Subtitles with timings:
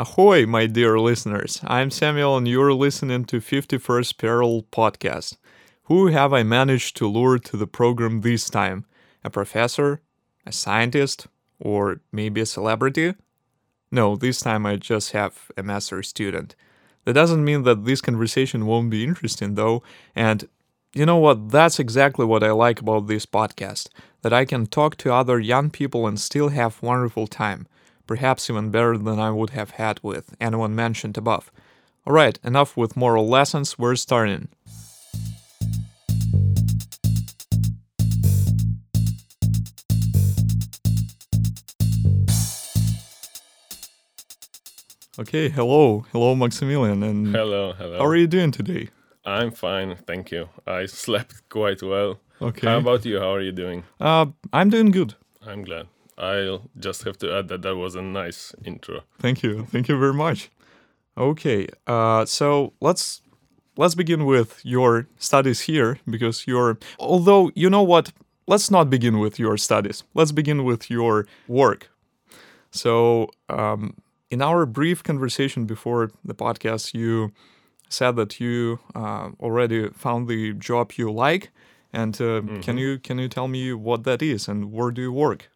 [0.00, 1.60] Ahoy, my dear listeners.
[1.66, 5.38] I'm Samuel, and you're listening to 51st Parallel podcast.
[5.86, 8.84] Who have I managed to lure to the program this time?
[9.24, 10.00] A professor?
[10.46, 11.26] A scientist?
[11.58, 13.14] Or maybe a celebrity?
[13.90, 16.54] No, this time I just have a master student.
[17.04, 19.82] That doesn't mean that this conversation won't be interesting, though,
[20.14, 20.48] and
[20.94, 21.50] you know what?
[21.50, 23.88] That's exactly what I like about this podcast
[24.22, 27.66] that I can talk to other young people and still have wonderful time,
[28.08, 31.52] perhaps even better than I would have had with anyone mentioned above.
[32.04, 34.48] Alright, enough with moral lessons, we're starting.
[45.18, 47.98] Okay, hello, hello, Maximilian, and Hello, hello.
[47.98, 48.88] how are you doing today?
[49.24, 50.48] I'm fine, thank you.
[50.66, 52.20] I slept quite well.
[52.40, 53.18] Okay, How about you?
[53.18, 53.82] How are you doing?
[54.00, 55.14] uh, I'm doing good.
[55.44, 55.86] I'm glad.
[56.18, 59.02] I'll just have to add that that was a nice intro.
[59.18, 60.50] Thank you, thank you very much.
[61.16, 63.22] Okay, uh, so let's
[63.76, 66.78] let's begin with your studies here because you're.
[66.98, 68.12] Although you know what,
[68.46, 70.04] let's not begin with your studies.
[70.14, 71.90] Let's begin with your work.
[72.70, 73.94] So, um,
[74.30, 77.32] in our brief conversation before the podcast, you
[77.88, 81.50] said that you uh, already found the job you like,
[81.92, 85.12] and uh, can you can you tell me what that is and where do you
[85.12, 85.48] work?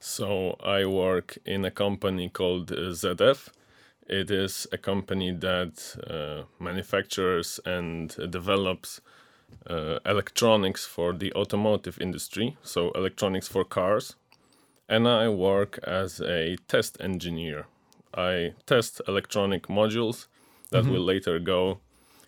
[0.00, 3.48] So, I work in a company called uh, ZF.
[4.06, 9.00] It is a company that uh, manufactures and develops
[9.68, 14.16] uh, electronics for the automotive industry, so electronics for cars.
[14.88, 17.66] And I work as a test engineer.
[18.14, 20.28] I test electronic modules
[20.70, 21.80] that will later go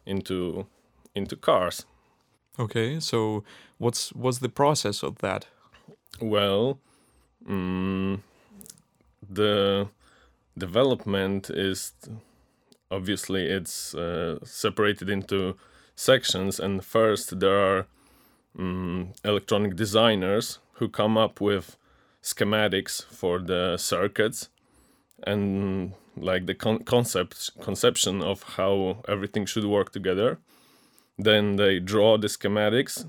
[0.04, 0.66] into
[1.14, 1.86] into cars.
[2.58, 3.44] Okay, so
[3.78, 5.46] what's what's the process of that?
[6.20, 6.78] Well,
[7.48, 8.20] mm,
[9.28, 9.88] the
[10.56, 11.92] development is
[12.90, 15.56] obviously it's uh, separated into
[15.94, 17.86] sections, and first there are
[18.58, 21.76] mm, electronic designers who come up with
[22.22, 24.48] schematics for the circuits
[25.22, 30.38] and like the con- concept conception of how everything should work together.
[31.18, 33.06] Then they draw the schematics,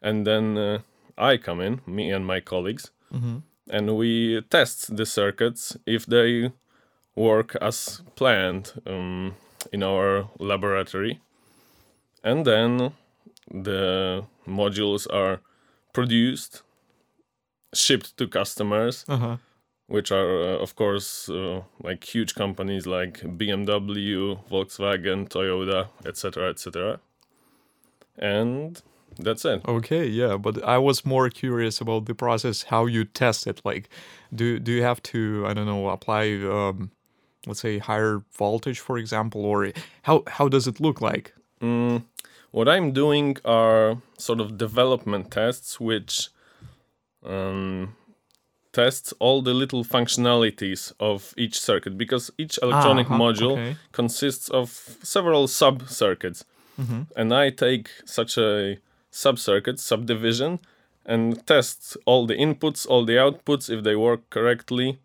[0.00, 0.78] and then uh,
[1.18, 2.90] I come in, me and my colleagues,
[3.70, 6.52] and we test the circuits if they
[7.14, 9.34] work as planned um,
[9.72, 11.20] in our laboratory.
[12.22, 12.92] And then
[13.50, 15.40] the modules are
[15.92, 16.62] produced,
[17.74, 19.36] shipped to customers, Uh huh.
[19.88, 27.00] which are, uh, of course, uh, like huge companies like BMW, Volkswagen, Toyota, etc., etc.
[28.18, 28.82] And
[29.18, 29.60] that's it.
[29.66, 33.60] Okay, yeah, but I was more curious about the process, how you test it.
[33.64, 33.88] Like,
[34.34, 36.90] do do you have to, I don't know, apply, um,
[37.46, 39.72] let's say, higher voltage, for example, or
[40.02, 41.32] how how does it look like?
[41.60, 42.02] Mm,
[42.50, 46.28] what I'm doing are sort of development tests, which
[47.24, 47.94] um,
[48.72, 53.76] tests all the little functionalities of each circuit because each electronic Uh-huh, module okay.
[53.92, 54.68] consists of
[55.02, 56.44] several sub circuits.
[57.16, 58.76] And I take such a
[59.16, 60.58] sub circuit, subdivision,
[61.06, 64.98] and test all the inputs, all the outputs if they work correctly.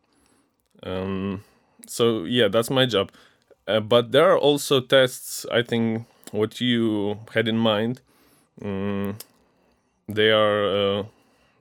[0.84, 1.44] Um,
[1.88, 3.12] so, yeah, that's my job.
[3.68, 8.02] Uh, but there are also tests, I think, what you had in mind.
[8.62, 9.16] Mm,
[10.10, 11.04] they are, uh,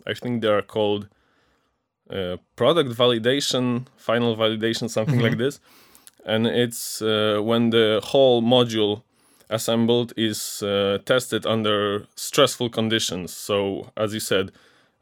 [0.06, 1.09] I think they are called
[2.10, 5.60] uh, product validation, final validation, something like this.
[6.25, 9.03] And it's uh, when the whole module
[9.50, 13.33] assembled is uh, tested under stressful conditions.
[13.34, 14.53] So, as you said,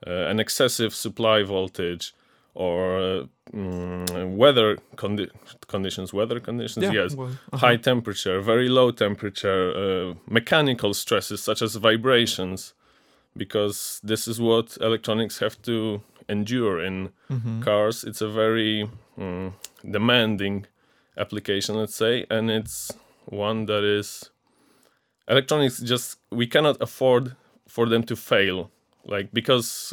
[0.07, 2.15] uh, an excessive supply voltage
[2.55, 5.31] or uh, mm, weather condi-
[5.69, 11.63] conditions, weather conditions, Yeah, yes, well, high temperature, very low temperature, uh, mechanical stresses such
[11.63, 12.75] as vibrations,
[13.37, 17.11] because this is what electronics have to endure in
[17.61, 18.05] cars.
[18.05, 18.89] It's a very
[19.19, 19.53] mm,
[19.89, 20.67] demanding
[21.17, 22.93] application, let's say, and it's
[23.27, 24.31] one that is
[25.29, 27.37] electronics just we cannot afford
[27.67, 28.71] for them to fail
[29.05, 29.93] like because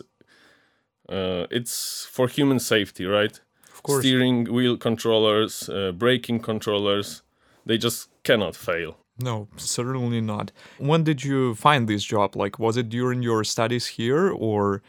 [1.10, 3.40] uh, it's for human safety right
[3.74, 4.02] Of course.
[4.06, 7.22] steering wheel controllers uh, braking controllers
[7.66, 10.52] they just cannot fail No, certainly not.
[10.78, 12.36] When did you find this job?
[12.36, 14.82] Like, was it during your studies here, or?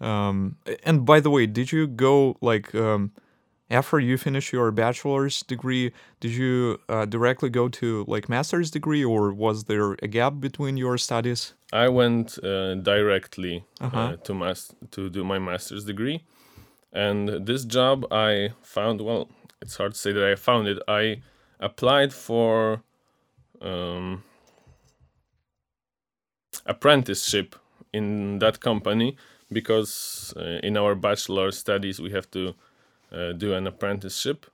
[0.00, 0.56] Um,
[0.88, 3.10] and by the way, did you go like um,
[3.70, 5.92] after you finish your bachelor's degree?
[6.20, 10.76] Did you uh, directly go to like master's degree, or was there a gap between
[10.76, 11.54] your studies?
[11.72, 13.98] i went uh, directly Uh-huh.
[13.98, 16.18] uh, to mas- to do my master's degree
[16.92, 19.26] and this job i found well
[19.62, 20.78] it's hard to say that I found it.
[20.86, 21.22] I
[21.58, 22.82] applied for
[23.62, 24.22] um,
[26.66, 27.56] apprenticeship
[27.92, 29.16] in that company
[29.50, 32.54] because uh, in our bachelor studies we have to
[33.14, 34.46] uh, do an apprenticeship.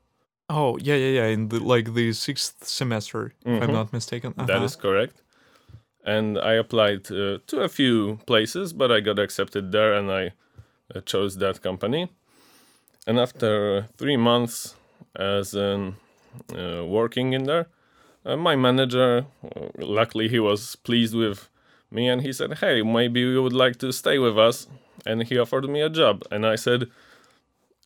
[0.49, 1.27] Oh yeah, yeah, yeah.
[1.33, 3.73] In the like the sixth semester, if I'm Mhm.
[3.73, 4.35] not mistaken.
[4.37, 4.65] That Uh-huh.
[4.65, 5.23] is correct.
[6.05, 10.33] And I applied uh, to a few places, but I got accepted there, and I
[10.95, 12.09] uh, chose that company.
[13.07, 14.77] And after three months
[15.15, 15.95] as an,
[16.55, 17.67] uh, working in there,
[18.25, 21.49] uh, my manager, uh, luckily, he was pleased with
[21.91, 24.69] me, and he said, "Hey, maybe you would like to stay with us."
[25.07, 26.89] And he offered me a job, and I said,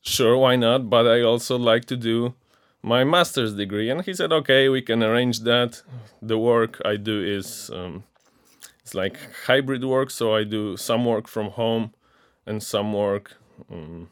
[0.04, 2.34] "Sure, why not?" But I also like to do
[2.82, 3.90] my master's degree.
[3.90, 5.82] And he said okay we can arrange that.
[6.22, 8.04] The work i do is um,
[8.82, 9.16] it's like
[9.46, 10.10] hybrid work.
[10.10, 11.92] So i do some work from home
[12.46, 13.36] and some work
[13.72, 14.08] um,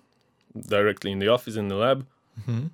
[0.69, 2.07] directly in the office in the lab.
[2.49, 2.71] Mhm.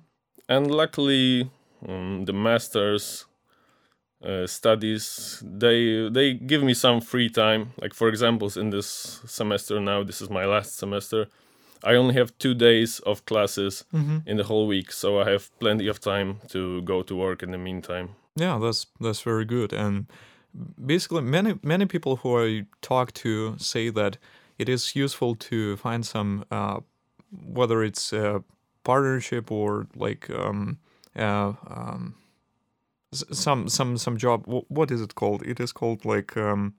[0.47, 1.49] and luckily
[1.87, 3.25] um, the master's
[4.23, 7.61] uh, studies they they give me some free time.
[7.81, 8.87] Like for examples in this
[9.25, 11.27] semester now this is my last semester
[11.83, 14.21] i only have two days of classes Mhm.
[14.25, 17.51] in the whole week, so I have plenty of time to go to work in
[17.51, 18.07] the meantime.
[18.35, 19.73] Yeah, that's that's very good.
[19.73, 20.05] And
[20.85, 24.17] basically, many many people who I talk to say that
[24.57, 26.79] it is useful to find some, uh,
[27.55, 28.43] whether it's a
[28.83, 30.77] partnership or like um,
[31.15, 32.15] uh, um,
[33.11, 34.43] some some some job.
[34.67, 35.41] What is it called?
[35.45, 36.73] It is called like um,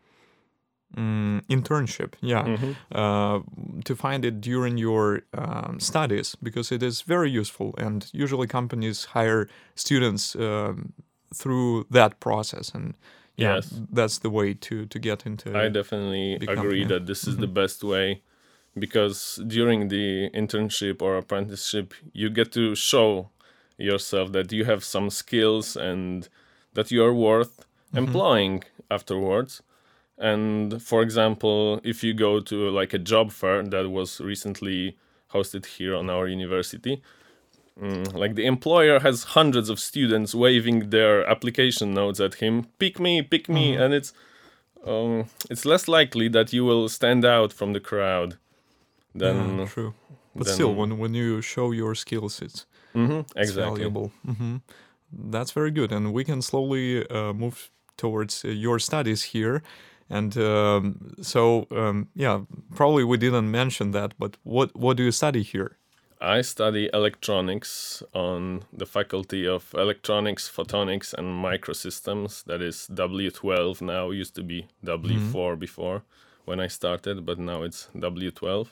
[0.97, 2.15] mm, internship.
[2.21, 2.45] Yeah.
[2.47, 2.75] Mhm.
[2.95, 3.41] uh,
[3.85, 9.05] to find it during your um, studies because it is very useful and usually companies
[9.15, 10.93] hire students um,
[11.35, 12.95] through that process and
[13.37, 13.81] yeah Yes.
[13.97, 17.83] that's the way to to get into I definitely agree that this is the best
[17.85, 18.23] way
[18.79, 23.31] because during the internship or apprenticeship, you get to show
[23.79, 26.29] yourself that you have some skills and
[26.75, 29.63] that you are worth employing afterwards.
[30.21, 34.97] And for example, if you go to like a job fair that was recently
[35.33, 37.03] hosted here on our university,
[37.81, 43.01] mm, like the employer has hundreds of students waving their application notes at him, pick
[43.01, 44.13] me, pick me, and it's
[44.87, 48.37] um, it's less likely that you will stand out from the crowd
[49.15, 49.95] than yeah, true.
[50.37, 53.85] But then- still when when you show your skills it's Mhm, it's exactly.
[53.85, 54.11] valuable.
[54.25, 54.57] Hmm
[55.13, 59.61] that's very good and we can slowly uh, move towards uh, your studies here
[60.11, 62.41] and um, so um, yeah
[62.75, 65.77] probably we didn't mention that but what what do you study here
[66.23, 72.45] I study electronics on the faculty of electronics, photonics, and microsystems.
[72.45, 74.11] That is W12 now.
[74.11, 76.03] Used to be W4 before
[76.45, 78.69] when I started, but now it's W12.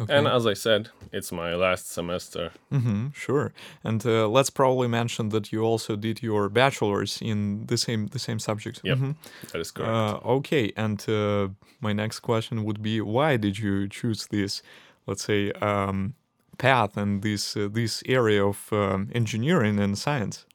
[0.00, 2.50] Okay And as I said, it's my last semester.
[2.70, 3.52] hmm sure.
[3.84, 8.18] And uh, let's probably mention that you also did your bachelor's in the same the
[8.18, 8.82] same subject.
[8.84, 9.92] That is correct.
[9.92, 10.72] Uh, okay.
[10.76, 11.48] And uh,
[11.80, 14.62] my next question would be, why did you choose this,
[15.06, 16.14] let's say, um,
[16.58, 20.46] path and this uh, this area of um, engineering and science?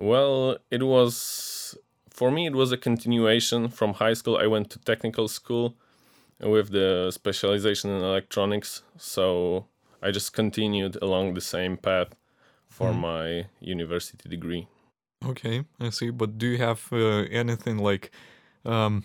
[0.00, 1.76] Well, it was
[2.10, 2.46] for me.
[2.46, 4.36] It was a continuation from high school.
[4.36, 5.74] I went to technical school
[6.44, 9.66] with the specialization in electronics, so
[10.02, 12.14] I just continued along the same path
[12.68, 13.00] for Mhm.
[13.00, 14.66] my university degree.
[15.26, 16.10] Okay, I see.
[16.10, 18.10] But do you have uh, anything like,
[18.64, 19.04] um,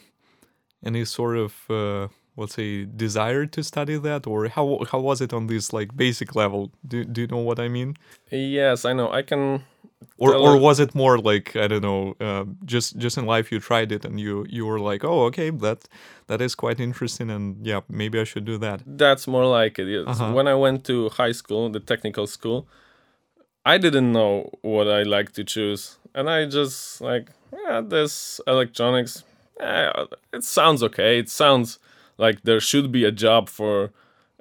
[0.83, 5.33] any sort of uh, let's say desire to study that, or how how was it
[5.33, 6.71] on this like basic level?
[6.87, 7.95] Do do you know what I mean?
[8.31, 9.11] Yes, I know.
[9.11, 9.63] I can.
[10.17, 13.59] Or or was it more like I don't know, uh, just just in life you
[13.59, 15.87] tried it and you you were like, oh okay, that
[16.27, 18.81] that is quite interesting and yeah, maybe I should do that.
[18.85, 19.87] That's more like it.
[19.87, 20.05] Yes.
[20.07, 20.33] Uh-huh.
[20.33, 22.67] When I went to high school, the technical school,
[23.65, 29.23] I didn't know what I like to choose, and I just like, yeah, this electronics.
[29.59, 31.19] Yeah, it sounds okay.
[31.19, 31.79] It sounds
[32.17, 33.91] like there should be a job for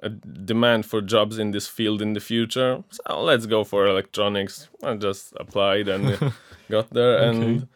[0.01, 2.83] a demand for jobs in this field in the future.
[2.89, 4.69] So let's go for electronics.
[4.83, 6.17] I just applied and
[6.69, 7.67] got there, and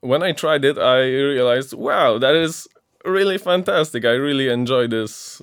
[0.00, 2.68] when I tried it, I realized, wow, that is
[3.04, 4.04] really fantastic.
[4.04, 5.42] I really enjoy this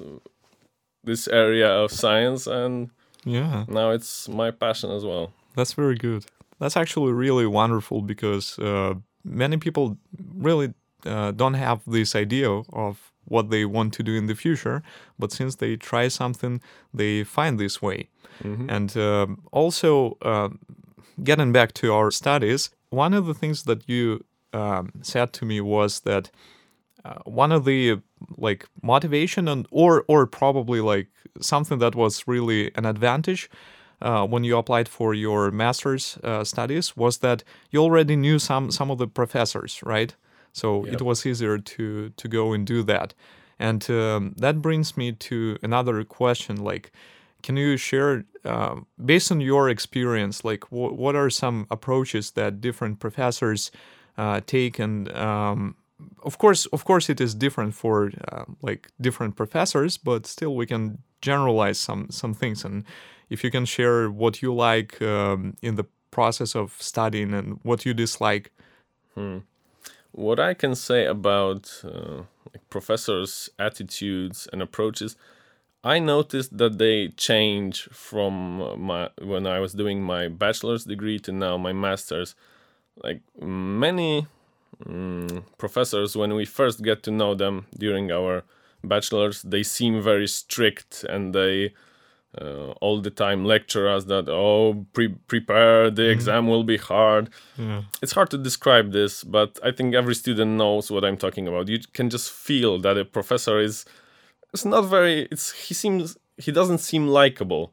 [1.03, 2.89] this area of science, and
[3.25, 5.31] Yeah, now it's my passion as well.
[5.55, 6.25] that's very good.
[6.59, 9.97] That's actually really wonderful because uh, many people
[10.37, 10.73] really
[11.05, 14.81] uh, don't have this idea of what they want to do in the future,
[15.17, 16.61] but since they try something,
[16.93, 18.09] they find this way.
[18.69, 20.59] And um also, um
[21.23, 25.61] getting back to our studies, one of the things that you um, said to me
[25.61, 26.29] was that
[27.05, 27.99] uh, one of the
[28.37, 31.07] like motivation and or or probably like
[31.41, 33.49] something that was really an advantage
[34.01, 38.71] uh, when you applied for your master's uh, studies was that you already knew some
[38.71, 40.15] some of the professors, right?
[40.53, 40.93] So Yep.
[40.93, 43.13] it was easier to to go and do that.
[43.59, 46.91] And um, that brings me to another question, like.
[47.47, 52.61] Can you share, uh, based on your experience, like wh- what are some approaches that
[52.61, 53.69] different professors
[54.17, 54.79] uh, take?
[54.83, 55.75] And um,
[56.23, 60.65] of course, of course, it is different for uh, like different professors, but still we
[60.65, 62.63] can generalize some some things.
[62.65, 62.85] And
[63.29, 67.85] if you can share what you like um, in the process of studying and what
[67.85, 68.51] you dislike.
[70.13, 75.15] What I can say about uh, like professors' attitudes and approaches,
[75.83, 81.31] I noticed that they change from my when I was doing my bachelor's degree to
[81.31, 82.35] now my master's.
[83.03, 84.27] Like many
[84.85, 88.43] mm, professors, when we first get to know them during our
[88.83, 91.73] bachelor's, they seem very strict and they
[92.41, 97.29] uh, all the time lecture us that oh pre- prepare the exam will be hard.
[98.01, 101.67] It's hard to describe this but i think every student knows what i'm talking about.
[101.67, 103.85] You can just feel that a professor is
[104.53, 107.71] it's not very it's he seems he doesn't seem likable.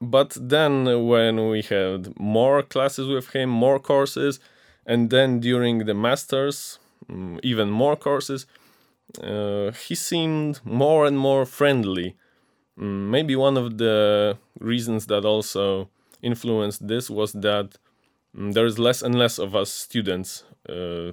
[0.00, 4.40] But then when we had more classes with him more courses
[4.84, 6.78] and then during the masters
[7.08, 8.46] mm, even more courses
[9.22, 12.16] uh, he seemed more and more friendly
[12.76, 15.88] maybe one of the reasons that also
[16.22, 17.76] influenced this was that
[18.36, 21.12] mm, there is less and less of us students uh,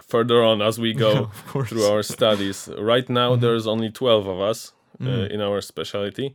[0.00, 1.68] further on as we go course.
[1.68, 2.68] through our studies.
[2.78, 6.34] Right now, there's only 12 of us uh, in our specialty.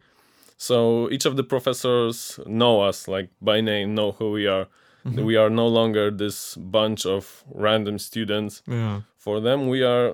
[0.57, 4.67] So each of the professors know us, like by name, know who we are.
[5.05, 8.61] We are no longer this bunch of random students.
[8.67, 9.01] Yeah.
[9.17, 10.11] For them, we are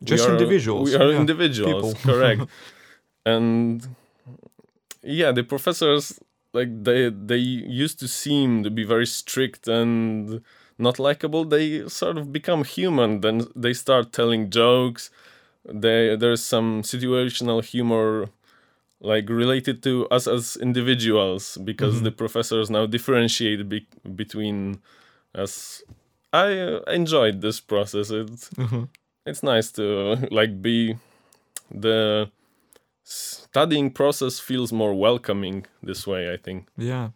[0.00, 2.12] we Just are- individuals, We are yeah, individuals, people.
[2.12, 2.42] correct.
[3.32, 3.88] and
[5.02, 6.20] yeah, the professors
[6.52, 7.36] like they they
[7.84, 10.40] used to seem to be very strict and
[10.78, 11.44] not likable.
[11.44, 13.20] They sort of become human.
[13.20, 15.10] Then they start telling jokes.
[15.64, 18.28] They there's some situational humor
[19.00, 24.80] like related to us as individuals because the professors now differentiate be- between
[25.34, 25.82] us.
[26.32, 28.10] I uh, enjoyed this process.
[28.10, 28.50] It's
[29.26, 30.96] it's nice to like be
[31.70, 32.30] the
[33.58, 36.32] studying process feels more welcoming this way.
[36.32, 36.66] I think.
[36.76, 37.08] Yeah,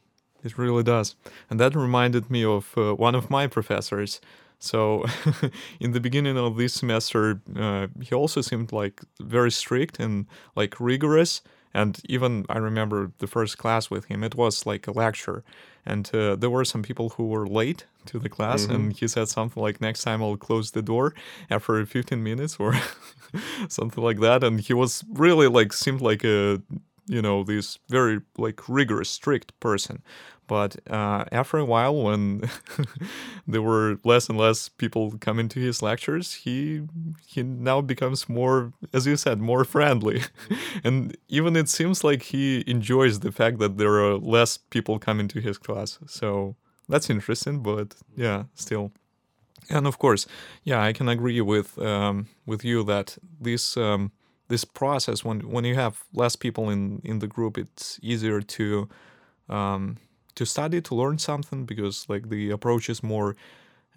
[0.42, 1.16] it really does.
[1.48, 4.20] And that reminded me of uh, one of my professors.
[4.58, 5.04] So,
[5.80, 10.80] in the beginning of this semester, uh, he also seemed like very strict and like
[10.80, 11.42] rigorous.
[11.74, 15.42] And even I remember the first class with him, it was like a lecture.
[15.84, 19.28] And uh, there were some people who were late to the class, and he said
[19.28, 21.14] something like, Next time I'll close the door
[21.50, 22.74] after 15 minutes or
[23.68, 24.44] something like that.
[24.44, 26.62] And he was really like, seemed like a
[27.06, 30.02] you know this very like rigorous strict person
[30.46, 32.48] but uh, after a while when
[33.46, 36.82] there were less and less people coming to his lectures he
[37.26, 40.22] he now becomes more as you said more friendly.
[40.84, 45.28] And even it seems like he enjoys the fact that there are less people coming
[45.28, 45.98] to his class.
[46.06, 46.56] So
[46.88, 48.92] that's interesting but yeah still.
[49.70, 50.26] And of course
[50.64, 54.12] yeah i can agree with um, with you that this um,
[54.48, 58.88] this process when when you have less people in in the group it's easier to
[59.48, 59.96] um,
[60.34, 63.36] to study to learn something because like the approach is more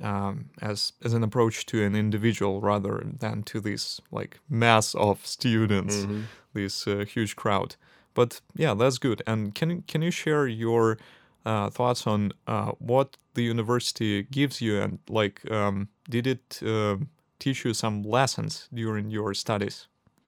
[0.01, 5.25] um, as as an approach to an individual rather than to this like mass of
[5.25, 6.05] students
[6.53, 7.75] this uh, huge crowd.
[8.13, 9.21] But yeah that's good.
[9.27, 10.97] And can can you share your
[11.45, 16.97] uh, thoughts on uh, what the university gives you and like um, did it uh,
[17.39, 19.87] teach you some lessons during your studies?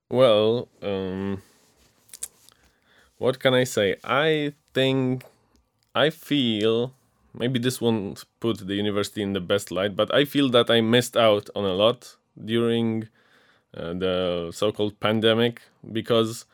[0.10, 1.42] Well, um,
[3.18, 3.96] what can I say?
[4.04, 5.24] I think,
[6.06, 6.94] I feel,
[7.34, 10.80] maybe this won't put the university in the best light, but I feel that I
[10.82, 12.16] missed out on a lot
[12.52, 13.08] during
[13.76, 15.62] uh, the so called pandemic
[15.92, 16.46] because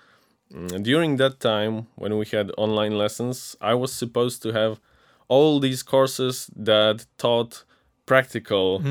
[0.54, 4.80] mm, during that time when we had online lessons, I was supposed to have
[5.28, 7.66] all these courses that taught
[8.06, 8.82] practical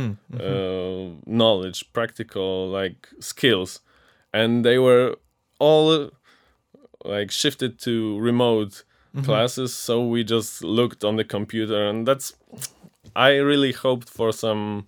[0.41, 3.81] uh, knowledge, practical like skills,
[4.33, 5.17] and they were
[5.59, 6.11] all
[7.05, 9.27] like shifted to remote Mm-hmm.
[9.27, 9.75] classes.
[9.75, 12.35] So we just looked on the computer, and that's.
[13.15, 14.87] I really hoped for some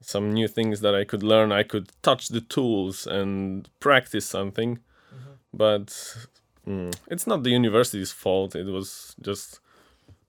[0.00, 1.52] some new things that I could learn.
[1.52, 5.32] I could touch the tools and practice something, mm-hmm.
[5.52, 5.86] but
[6.66, 8.56] mm, it's not the university's fault.
[8.56, 9.60] It was just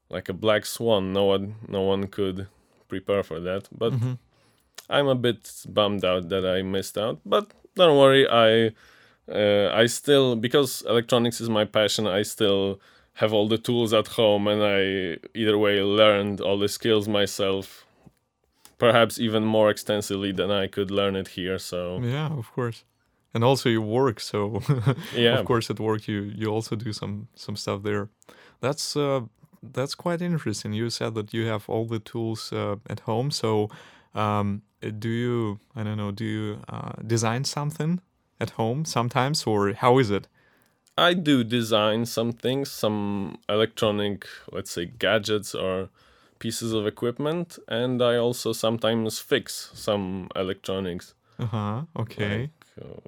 [0.10, 1.12] like a black swan.
[1.12, 2.48] No one, no one could
[2.88, 3.68] prepare for that.
[3.76, 4.14] But mm-hmm.
[4.90, 7.20] I'm a bit bummed out that I missed out.
[7.26, 8.74] But don't worry, I
[9.32, 12.08] uh, I still because electronics is my passion.
[12.08, 12.80] I still
[13.16, 17.86] have all the tools at home, and I either way learned all the skills myself,
[18.78, 21.58] perhaps even more extensively than I could learn it here.
[21.60, 22.84] So Yeah, of course.
[23.34, 24.62] And also you work, so
[25.16, 25.40] Yeah.
[25.40, 28.10] of course at work you you also do some some stuff there.
[28.60, 29.22] That's uh
[29.74, 30.74] that's quite interesting.
[30.74, 33.32] You said that you have all the tools uh, at home.
[33.32, 33.70] So
[34.16, 34.62] um,
[35.00, 38.00] do you I don't know, do you uh, design something
[38.42, 40.28] at home sometimes or how is it?
[40.98, 45.90] I do design some things, some electronic, let's say, gadgets or
[46.40, 51.14] pieces of equipment, and I also sometimes fix some electronics.
[51.40, 51.84] Uh-huh.
[51.96, 52.42] Okay.
[52.42, 53.00] Like, uh,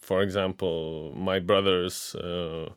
[0.00, 2.70] for example, my brother's uh,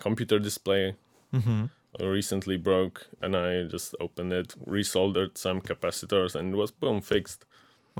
[0.00, 0.96] computer display
[1.32, 1.66] mm-hmm.
[2.02, 7.44] recently broke, and I just opened it, resoldered some capacitors, and it was boom fixed.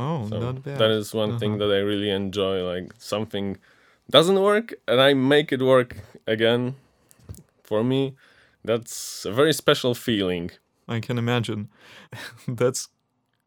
[0.01, 0.79] Oh, So not bad.
[0.81, 1.39] that is one Uh-huh.
[1.41, 2.57] thing that I really enjoy.
[2.75, 3.57] Like something
[4.11, 6.75] doesn't work, and I make it work again.
[7.65, 8.15] For me,
[8.65, 10.51] that's a very special feeling.
[10.89, 11.69] I can imagine.
[12.49, 12.89] That's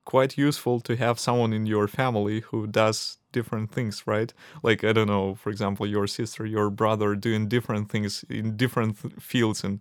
[0.05, 4.33] quite useful to have someone in your family who does different things, right?
[4.61, 9.01] Like I don't know, for example, your sister, your brother doing different things in different
[9.01, 9.79] th- fields, and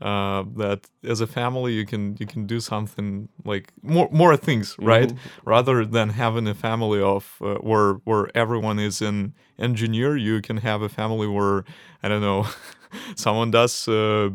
[0.00, 4.76] uh, that as a family you can you can do something like more more things,
[4.78, 5.12] right?
[5.44, 10.58] Rather than having a family of uh, where where everyone is an engineer, you can
[10.58, 11.64] have a family where
[12.02, 12.46] I don't know,
[13.16, 13.88] someone does.
[13.88, 14.30] Uh,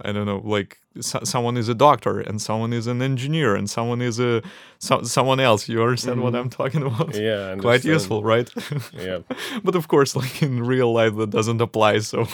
[0.00, 3.68] I don't know, like so- someone is a doctor and someone is an engineer and
[3.68, 4.42] someone is a
[4.78, 5.68] so- someone else.
[5.68, 7.08] You understand what I'm talking about?
[7.12, 7.22] Mm-hmm.
[7.22, 8.48] Yeah, Quite useful, right?
[8.92, 9.18] Yeah,
[9.64, 12.00] but of course, like in real life, that doesn't apply.
[12.00, 12.26] So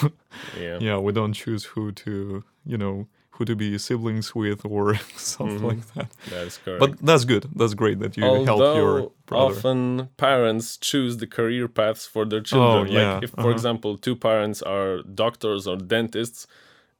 [0.59, 4.95] yeah, yeah, we don't choose who to, you know, who to be siblings with or
[5.17, 5.67] something Mhm.
[5.71, 6.09] like that.
[6.29, 6.79] that is correct.
[6.79, 7.47] But that's good.
[7.55, 9.55] That's great that you help your brother.
[9.55, 12.87] often parents choose the career paths for their children.
[12.95, 13.49] Oh, yeah, Like if, for uh-huh.
[13.49, 16.45] example, two parents are doctors or dentists,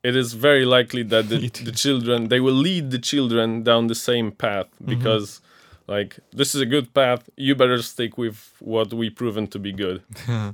[0.04, 3.96] it is very likely that the, the children they will lead the children down the
[3.96, 4.90] same path Mm-hmm.
[4.98, 5.42] because
[5.88, 7.30] like this is a good path.
[7.36, 10.02] You better stick with what we proven to be good.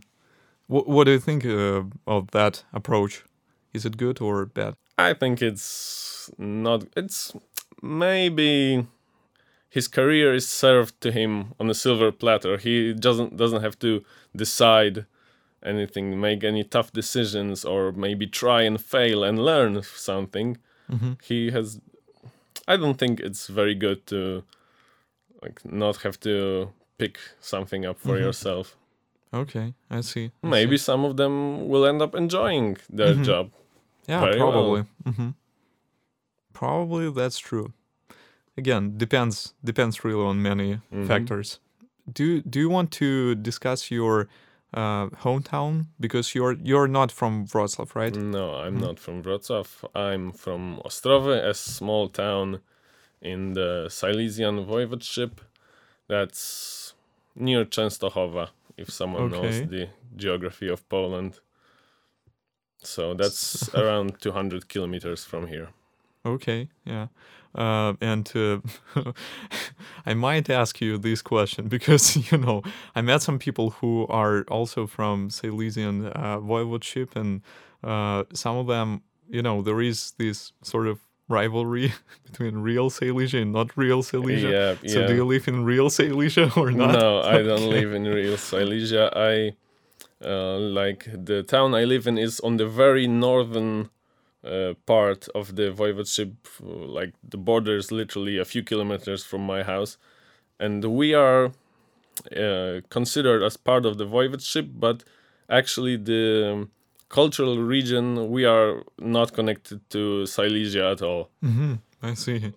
[0.70, 3.24] What, what do you think uh, of that approach?
[3.74, 4.74] Is it good or bad?
[4.98, 6.84] I think it's not.
[6.98, 7.34] It's
[7.82, 8.86] maybe
[9.70, 12.58] his career is served to him on a silver platter.
[12.58, 14.04] He doesn't doesn't have to
[14.36, 15.06] decide
[15.68, 20.58] anything, make any tough decisions, or maybe try and fail and learn something.
[21.24, 21.80] He has.
[22.68, 24.44] I don't think it's very good to
[25.44, 28.76] like not have to pick something up for yourself.
[29.34, 30.26] Okay, I see.
[30.26, 30.32] I see.
[30.50, 33.24] Maybe some of them will end up enjoying their Mhm.
[33.26, 33.52] job.
[34.10, 34.52] Yeah, Very well.
[34.52, 34.84] probably.
[35.06, 35.30] hmm
[36.54, 37.74] Probably that's true.
[38.58, 41.08] Again, depends depends really on many Mhm.
[41.08, 41.60] factors.
[42.12, 44.28] Do Do you want to discuss your
[44.74, 48.16] uh, hometown because you're you're not from Wrocław, right?
[48.16, 48.82] No, I'm Mhm.
[48.82, 49.68] not from Wrocław.
[49.96, 52.60] I'm from Ostrowy, a small town
[53.22, 55.32] in the Silesian Voivodeship.
[56.08, 56.94] That's
[57.36, 61.40] near Częstochowa, if someone knows the geography of Poland.
[62.84, 65.70] So that's around 200 kilometers from here.
[66.26, 67.08] Okay, yeah.
[67.58, 68.60] Uh, and uh,
[70.06, 72.62] I might ask you this question because you know
[72.96, 77.42] I met some people who are also from Silesian uh, voivodeship, and
[77.84, 81.94] uh, some of them, you know, there is this sort of rivalry
[82.26, 84.50] between real Silesia and not real Silesia.
[84.50, 85.08] Yeah, So yeah.
[85.08, 86.94] do you live in real Silesia or not?
[86.94, 87.70] No, I don't Okay.
[87.70, 89.12] live in real Silesia.
[89.14, 89.54] I
[90.24, 93.90] uh, like the town I live in is on the very northern
[94.44, 96.34] uh, part of the voivodeship.
[96.62, 99.98] Like the border is literally a few kilometers from my house,
[100.60, 101.52] and we are
[102.36, 105.04] uh, considered as part of the voivodeship, but
[105.50, 106.68] actually the
[107.10, 111.30] cultural region we are not connected to Silesia at all.
[111.42, 112.54] hmm I see.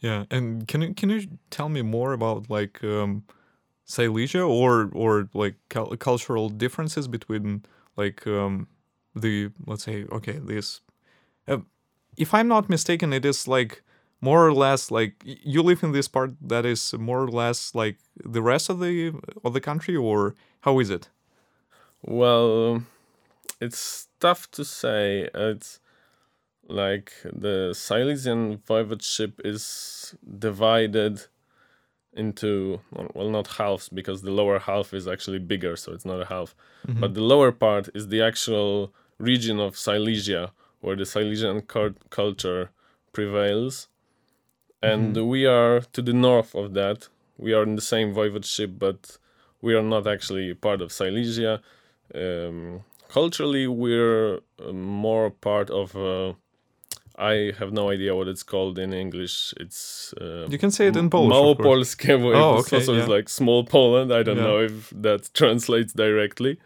[0.00, 3.24] Yeah, and can you can you tell me more about like um,
[3.84, 7.64] Silesia or or like cul- cultural differences between
[7.96, 8.66] like um,
[9.14, 10.80] the let's say okay this
[11.50, 11.58] uh,
[12.16, 13.82] if I'm not mistaken it is like
[14.20, 17.96] more or less like you live in this part that is more or less like
[18.22, 21.08] the rest of the of the country or how is it?
[22.02, 22.82] Well,
[23.60, 25.28] it's tough to say.
[25.34, 25.80] It's
[26.68, 31.22] like the Silesian voivodeship is divided
[32.12, 36.26] into well, not halves because the lower half is actually bigger, so it's not a
[36.26, 36.54] half.
[37.00, 41.62] But the lower part is the actual region of Silesia where the Silesian
[42.10, 42.70] culture
[43.12, 43.88] prevails,
[44.82, 47.08] and we are to the north of that.
[47.38, 49.18] We are in the same voivodeship, but
[49.62, 51.60] we are not actually part of Silesia
[52.14, 55.94] um, culturally we're uh, more part of.
[55.96, 56.32] Uh,
[57.18, 59.52] I have no idea what it's called in English.
[59.60, 61.30] It's uh, You can say it in Polish.
[61.36, 61.94] Mało of course.
[61.94, 63.06] polskie, bo Oh, okay, also yeah.
[63.06, 64.10] like small Poland.
[64.12, 64.44] I don't Yeah.
[64.44, 66.58] know if that translates directly.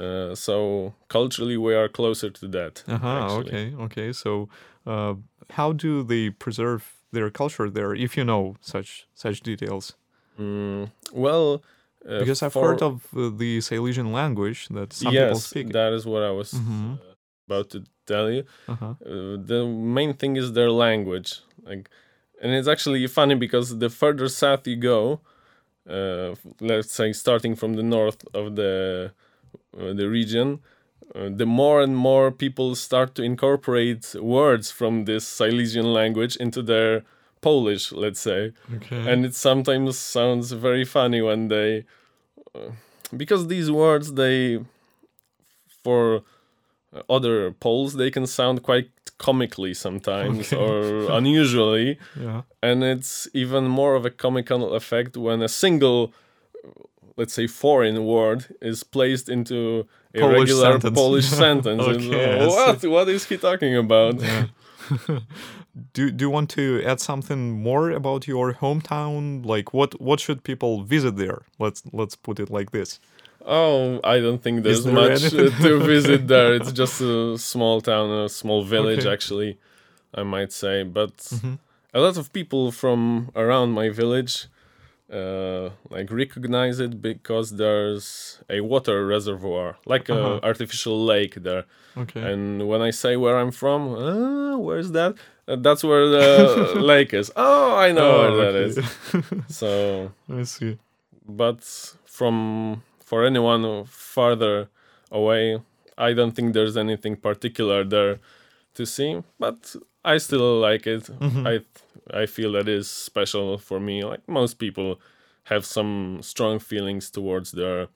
[0.00, 2.84] Uh, so culturally, we are closer to that.
[2.88, 4.12] Uh-huh, okay, okay.
[4.12, 4.48] So,
[4.86, 5.14] uh,
[5.50, 6.82] how do they preserve
[7.12, 9.96] their culture there, if you know such such details?
[10.38, 11.62] Mm, well,
[12.08, 15.72] uh, Because I've for- heard of uh, the Silesian language that some people yes, speak.
[15.72, 16.92] that is what I was Mhm.
[16.94, 17.14] uh,
[17.48, 18.42] about to tell you.
[18.68, 18.94] uh-huh.
[19.04, 21.30] Uh, the main thing is their language,
[21.64, 21.90] like,
[22.42, 25.20] and it's actually funny because the further south you go,
[25.88, 29.12] uh, let's say starting from the north of the
[29.72, 30.58] the region,
[31.14, 36.62] uh, the more and more people start to incorporate words from this Silesian language into
[36.62, 37.02] their
[37.40, 39.10] Polish, let's say Okay.
[39.12, 41.84] and it sometimes sounds very funny when they
[42.54, 42.70] uh,
[43.16, 44.58] because these words they
[45.84, 46.22] for
[47.08, 50.56] other Poles they can sound quite comically sometimes Okay.
[50.64, 52.42] or unusually yeah.
[52.62, 56.12] and it's even more of a comical effect when a single
[57.20, 59.58] let's say foreign word is placed into
[60.14, 60.96] a Polish regular sentence.
[61.02, 64.46] Polish sentence Okay, what what is he talking about Yeah.
[65.96, 69.44] do Do you want to add something more about your hometown?
[69.54, 71.40] Like, what what should people visit there?
[71.64, 73.00] Let's Let's put it like this.
[73.46, 76.50] Oh, I don't think there's there much uh, to visit there.
[76.58, 79.12] It's just a small town, a small village, Okay.
[79.16, 79.52] actually,
[80.20, 80.76] I might say.
[80.98, 81.58] But Mhm.
[81.94, 83.00] a lot of people from
[83.34, 84.34] around my village
[85.12, 90.40] uh, like recognize it because there's a water reservoir, like Uh-huh.
[90.42, 91.64] artificial lake there.
[91.96, 92.20] Okay.
[92.32, 95.14] And when I say where I'm from, uh, where's that?
[95.48, 97.30] Uh, that's where the lake is.
[97.36, 98.64] Oh, I know Oh, where that okay.
[98.68, 98.76] is.
[99.60, 100.78] So I see.
[101.26, 101.60] but
[102.04, 104.68] from for anyone farther
[105.10, 105.60] away
[105.98, 108.18] i don't think there's anything particular there
[108.74, 109.58] to see but
[110.04, 111.44] i still like it Mhm.
[111.52, 111.54] i
[112.12, 115.00] i feel that is special for me like most people
[115.44, 117.88] have some strong feelings towards their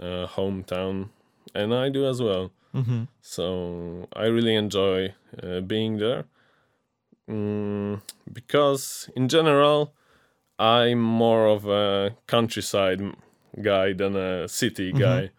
[0.00, 1.08] uh, hometown
[1.54, 6.24] and i do as well hmm so I really enjoy uh, being there
[7.28, 8.00] mm,
[8.32, 9.94] because, in general,
[10.58, 13.00] I'm more of a countryside
[13.60, 14.98] guy than a city Mhm.
[14.98, 15.30] guy.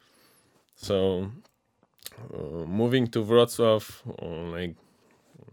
[0.75, 1.31] So
[2.33, 3.83] uh, moving to Wrocław,
[4.51, 4.75] like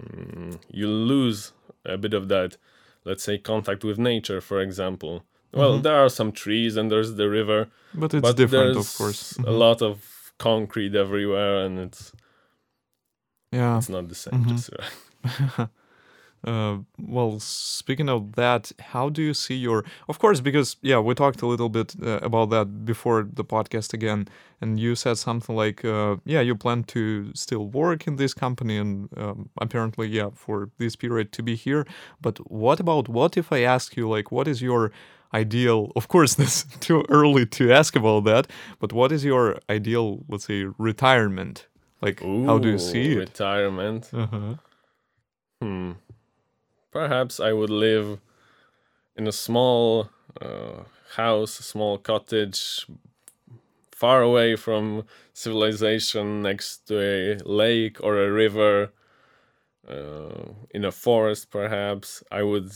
[0.03, 1.53] mm, you lose
[1.89, 2.57] a bit of that,
[3.05, 5.25] let's say, contact with nature, for example.
[5.53, 5.83] Well, Mhm.
[5.83, 9.37] there are some trees and there's the river, But it's but different, there's of course.
[9.39, 9.59] a Mhm.
[9.59, 12.13] lot of concrete everywhere, and it's
[13.53, 13.79] Yeah.
[13.79, 14.45] it's not the same.
[14.45, 14.49] Mhm.
[14.49, 14.85] Just, uh,
[16.45, 19.85] uh, well, speaking of that, how do you see your?
[20.09, 23.93] Of course, because yeah, we talked a little bit uh, about that before the podcast
[23.93, 24.29] again,
[24.61, 28.77] and you said something like, uh, yeah, you plan to still work in this company,
[28.77, 31.87] and um, apparently, yeah, for this period to be here.
[32.21, 34.93] But what about what if I ask you, like, what is your
[35.35, 35.91] ideal?
[35.97, 38.47] Of course, this too early to ask about that,
[38.79, 41.67] but what is your ideal, let's say, retirement?
[42.01, 43.31] Like, how do you see ooh, it?
[43.31, 44.11] Retirement.
[44.15, 44.55] Uh-huh.
[45.61, 45.93] Hmm.
[47.03, 48.19] Perhaps I would live
[49.17, 50.83] in a small uh,
[51.15, 52.87] house, a small cottage,
[53.93, 58.91] far away from civilization, next to a lake or a river,
[59.89, 61.51] uh, in a forest.
[61.51, 62.73] Perhaps I would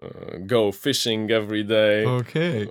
[0.00, 2.04] uh, go fishing every day.
[2.06, 2.68] Okay.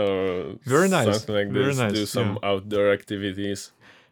[0.00, 1.76] uh, Very nice, Something like very this.
[1.76, 3.70] Do nice, some outdoor activities.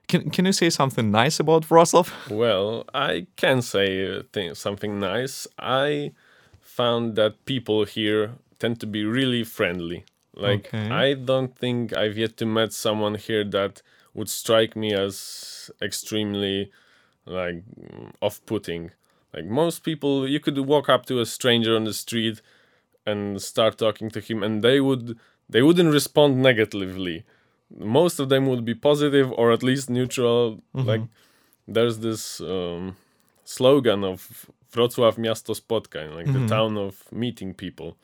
[0.09, 2.11] Can Can you say something nice about Wrocław?
[2.31, 5.47] Well, I can say uh, something nice.
[5.59, 6.13] I
[6.61, 10.05] found that people here tend to be really friendly.
[10.35, 10.91] Like Okay.
[10.91, 13.83] I don't think I've yet to met someone here that
[14.15, 16.71] would strike me as extremely
[17.27, 17.63] like
[18.21, 18.91] off-putting.
[19.33, 22.41] Like most people, you could walk up to a stranger on the street
[23.07, 27.25] and start talking to him, and they would they wouldn't respond negatively.
[27.77, 30.63] Most of them would be positive or at least neutral.
[30.75, 31.03] Like
[31.67, 32.97] there's this um,
[33.45, 37.97] slogan of Wrocław miasto spotkań, like the town of meeting people.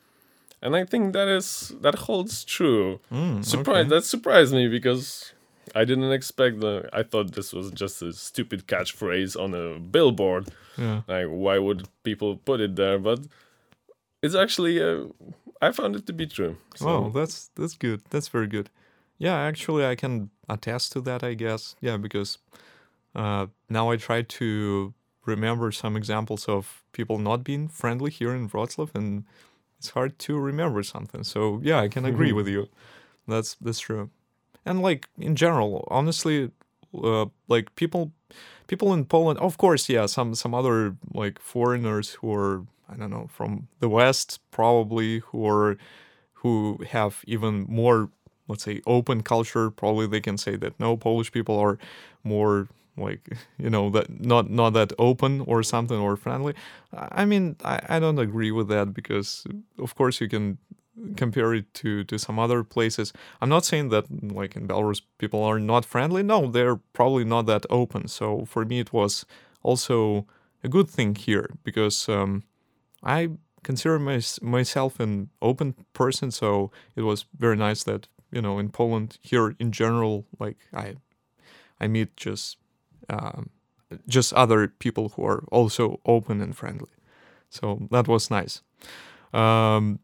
[0.63, 3.01] And I think that is that holds true.
[3.13, 3.89] Mm, Surprise!
[3.89, 5.33] That surprised me because
[5.75, 6.89] I didn't expect the.
[6.93, 10.49] I thought this was just a stupid catchphrase on a billboard.
[10.77, 11.03] Yeah.
[11.09, 12.99] Like, why would people put it there?
[12.99, 13.21] But
[14.23, 14.83] it's actually.
[14.83, 15.07] Uh,
[15.63, 16.57] I found it to be true.
[16.75, 18.01] So, Wow, that's that's good.
[18.11, 18.69] That's very good.
[19.21, 21.23] Yeah, actually, I can attest to that.
[21.23, 21.77] I guess.
[21.81, 22.39] Yeah, because
[23.15, 24.95] uh, now I try to
[25.27, 29.25] remember some examples of people not being friendly here in Wrocław, and
[29.79, 31.25] it's hard to remember something.
[31.25, 32.69] So yeah, I can agree with you.
[33.29, 34.11] That's that's true.
[34.67, 36.51] and like in general, honestly,
[36.95, 38.13] uh, like people
[38.69, 43.11] people in Poland, of course, yeah, some some other like foreigners who are I don't
[43.11, 45.77] know from the West probably who are
[46.43, 48.11] who have even more
[48.51, 51.79] let's say open culture probably they can say that no polish people are
[52.25, 53.23] more like
[53.59, 56.55] you know that not not that open or something or friendly.
[56.93, 59.47] I mean i, I don't agree with that because
[59.79, 60.59] of course you can
[61.17, 63.13] compare it to to some other places.
[63.41, 64.05] I'm not saying that
[64.41, 66.23] like in belarus people are not friendly.
[66.23, 68.09] No they're probably not that open.
[68.09, 69.25] So for me it was
[69.63, 70.27] also
[70.63, 72.43] a good thing here because um,
[73.03, 73.31] i
[73.63, 76.31] consider my, myself an open person.
[76.31, 80.97] So it was very nice that you know in Poland here in general like I
[81.81, 82.59] I meet just
[83.09, 83.51] um,
[84.07, 86.91] just other people who are also open and friendly.
[87.49, 88.63] So that was nice.
[89.33, 89.99] Um,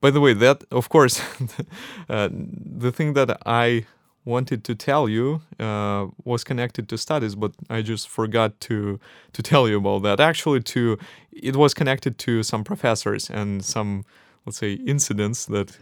[0.00, 1.20] by the way that of course
[2.08, 3.86] uh, the thing that I
[4.24, 8.98] wanted to tell you uh, was connected to studies but I just forgot to
[9.32, 10.20] to tell you about that.
[10.20, 10.98] Actually to
[11.32, 14.04] it was connected to some professors and some
[14.44, 15.78] let's say incidents that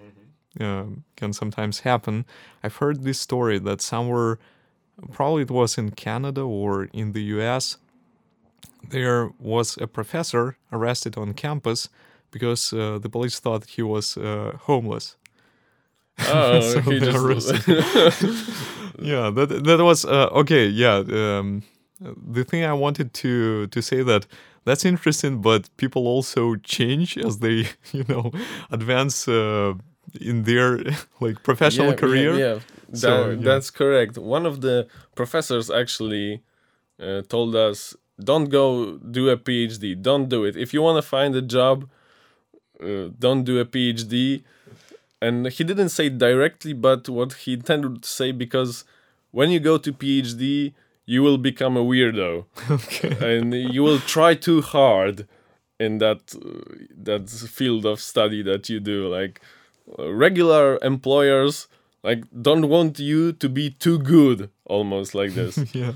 [0.61, 0.85] uh,
[1.17, 2.25] can sometimes happen.
[2.63, 4.39] I've heard this story that somewhere,
[5.11, 7.79] probably it was in Canada or in the US,
[8.91, 11.89] there was a professor arrested on campus
[12.31, 15.17] because uh, the police thought he was uh, homeless.
[16.29, 17.69] Oh, so he just...
[18.99, 20.67] yeah, that that was uh, okay.
[20.67, 21.63] Yeah, um,
[22.01, 24.27] the thing I wanted to to say that
[24.65, 28.33] that's interesting, but people also change as they you know
[28.71, 29.75] advance uh,
[30.21, 30.79] in their
[31.21, 32.33] like professional yeah, career.
[32.33, 32.59] Yeah, yeah.
[32.89, 33.37] That, so, yeah.
[33.41, 34.19] that's correct.
[34.19, 36.43] One of the professors actually
[37.01, 40.01] uh, told us, "Don't go do a PhD.
[40.01, 40.57] Don't do it.
[40.57, 41.89] If you want to find a job,
[42.83, 44.43] uh, don't do a PhD."
[45.21, 48.85] And he didn't say directly, but what he intended to say because
[49.31, 50.75] when you go to PhD,
[51.07, 53.37] you will become a weirdo, okay.
[53.37, 55.27] and you will try too hard
[55.81, 59.41] in that uh, that field of study that you do, like
[59.99, 61.69] regular employers
[62.03, 65.59] like don't want you to be too good almost like this.
[65.75, 65.93] Yeah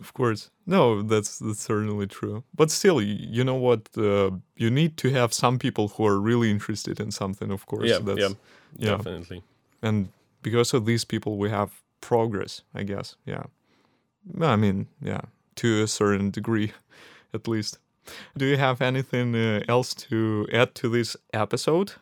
[0.00, 0.50] of course.
[0.66, 2.44] No that's that's certainly true.
[2.54, 6.50] But still you know what uh, you need to have some people who are really
[6.50, 7.88] interested in something of course.
[7.88, 8.28] Yeah that's, yeah,
[8.76, 8.96] yeah.
[8.96, 9.42] definitely.
[9.82, 10.08] And
[10.42, 13.16] because of these people we have progress i guess.
[13.26, 13.44] Yeah.
[14.40, 15.22] I mean yeah
[15.56, 16.72] to a certain degree
[17.34, 17.78] at least.
[18.36, 21.92] Do you have anything uh, else to add to this episode